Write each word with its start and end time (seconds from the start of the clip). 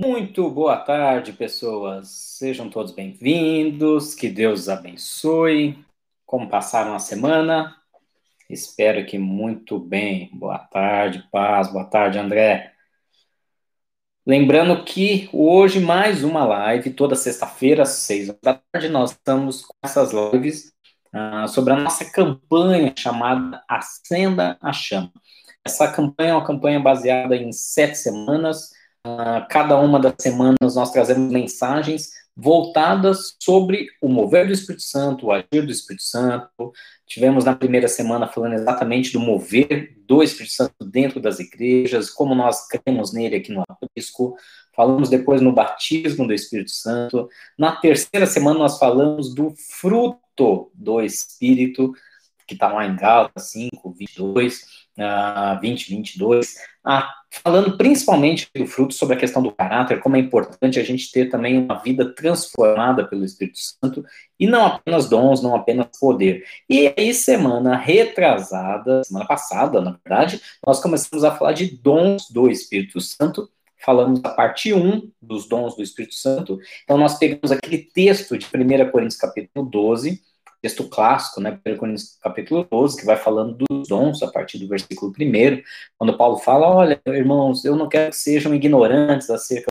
Muito 0.00 0.48
boa 0.48 0.76
tarde, 0.76 1.32
pessoas. 1.32 2.08
Sejam 2.08 2.70
todos 2.70 2.92
bem-vindos. 2.92 4.14
Que 4.14 4.28
Deus 4.28 4.68
abençoe. 4.68 5.76
Como 6.24 6.48
passaram 6.48 6.94
a 6.94 7.00
semana? 7.00 7.76
Espero 8.48 9.04
que 9.04 9.18
muito 9.18 9.76
bem. 9.76 10.30
Boa 10.32 10.56
tarde, 10.60 11.26
paz. 11.32 11.72
Boa 11.72 11.84
tarde, 11.84 12.16
André. 12.16 12.72
Lembrando 14.24 14.84
que 14.84 15.28
hoje 15.32 15.80
mais 15.80 16.22
uma 16.22 16.44
live, 16.44 16.90
toda 16.90 17.16
sexta-feira, 17.16 17.82
às 17.82 17.88
seis 17.88 18.28
da 18.40 18.54
tarde, 18.54 18.88
nós 18.88 19.10
estamos 19.10 19.62
com 19.62 19.74
essas 19.82 20.12
lives 20.12 20.72
uh, 21.12 21.48
sobre 21.48 21.72
a 21.72 21.76
nossa 21.76 22.04
campanha 22.04 22.94
chamada 22.96 23.64
Acenda 23.68 24.56
a 24.62 24.72
Chama. 24.72 25.12
Essa 25.66 25.90
campanha 25.90 26.30
é 26.30 26.34
uma 26.34 26.46
campanha 26.46 26.78
baseada 26.78 27.34
em 27.34 27.50
sete 27.50 27.98
semanas. 27.98 28.77
Uh, 29.06 29.46
cada 29.48 29.78
uma 29.78 29.98
das 29.98 30.14
semanas 30.18 30.74
nós 30.74 30.90
trazemos 30.90 31.32
mensagens 31.32 32.10
voltadas 32.36 33.36
sobre 33.40 33.88
o 34.00 34.08
mover 34.08 34.46
do 34.46 34.52
Espírito 34.52 34.82
Santo, 34.82 35.26
o 35.26 35.32
agir 35.32 35.66
do 35.66 35.72
Espírito 35.72 36.04
Santo. 36.04 36.72
Tivemos 37.04 37.44
na 37.44 37.56
primeira 37.56 37.88
semana 37.88 38.28
falando 38.28 38.52
exatamente 38.54 39.12
do 39.12 39.18
mover 39.18 39.96
do 40.06 40.22
Espírito 40.22 40.52
Santo 40.52 40.84
dentro 40.84 41.18
das 41.18 41.40
igrejas, 41.40 42.10
como 42.10 42.36
nós 42.36 42.68
cremos 42.68 43.12
nele 43.12 43.36
aqui 43.36 43.52
no 43.52 43.64
Aprisco. 43.68 44.36
Falamos 44.72 45.08
depois 45.08 45.40
no 45.40 45.52
batismo 45.52 46.28
do 46.28 46.32
Espírito 46.32 46.70
Santo. 46.70 47.28
Na 47.58 47.74
terceira 47.74 48.26
semana 48.26 48.60
nós 48.60 48.78
falamos 48.78 49.34
do 49.34 49.52
fruto 49.80 50.70
do 50.72 51.02
Espírito, 51.02 51.92
que 52.48 52.54
está 52.54 52.72
lá 52.72 52.86
em 52.86 52.96
Gálatas 52.96 53.50
5, 53.50 53.92
22, 53.92 54.62
uh, 54.98 55.60
20, 55.60 55.90
22. 55.90 56.54
Ah, 56.82 57.12
falando 57.44 57.76
principalmente 57.76 58.48
do 58.56 58.66
fruto 58.66 58.94
sobre 58.94 59.14
a 59.14 59.18
questão 59.18 59.42
do 59.42 59.52
caráter, 59.52 60.00
como 60.00 60.16
é 60.16 60.18
importante 60.18 60.80
a 60.80 60.82
gente 60.82 61.12
ter 61.12 61.28
também 61.28 61.58
uma 61.58 61.74
vida 61.74 62.14
transformada 62.14 63.06
pelo 63.06 63.24
Espírito 63.24 63.58
Santo, 63.58 64.02
e 64.40 64.46
não 64.46 64.66
apenas 64.66 65.08
dons, 65.08 65.42
não 65.42 65.54
apenas 65.54 65.88
poder. 66.00 66.42
E 66.68 66.92
aí, 66.96 67.12
semana 67.12 67.76
retrasada, 67.76 69.04
semana 69.04 69.26
passada, 69.26 69.82
na 69.82 69.90
verdade, 69.90 70.40
nós 70.66 70.80
começamos 70.80 71.22
a 71.22 71.36
falar 71.36 71.52
de 71.52 71.66
dons 71.66 72.30
do 72.30 72.50
Espírito 72.50 72.98
Santo, 72.98 73.50
falamos 73.84 74.20
da 74.20 74.30
parte 74.30 74.72
1 74.72 75.10
dos 75.20 75.46
dons 75.46 75.76
do 75.76 75.82
Espírito 75.82 76.14
Santo. 76.14 76.58
Então, 76.84 76.96
nós 76.96 77.18
pegamos 77.18 77.52
aquele 77.52 77.78
texto 77.78 78.38
de 78.38 78.46
1 78.46 78.90
Coríntios 78.90 79.20
capítulo 79.20 79.68
12, 79.68 80.22
texto 80.60 80.88
clássico, 80.88 81.40
né, 81.40 81.58
1 81.64 81.76
Coríntios 81.76 82.18
capítulo 82.20 82.66
12, 82.70 82.98
que 82.98 83.06
vai 83.06 83.16
falando 83.16 83.56
dos 83.56 83.88
dons 83.88 84.22
a 84.22 84.30
partir 84.30 84.58
do 84.58 84.68
versículo 84.68 85.12
1, 85.12 85.62
quando 85.96 86.16
Paulo 86.16 86.38
fala, 86.38 86.68
olha, 86.68 87.00
irmãos, 87.06 87.64
eu 87.64 87.76
não 87.76 87.88
quero 87.88 88.10
que 88.10 88.16
sejam 88.16 88.54
ignorantes 88.54 89.30
acerca 89.30 89.66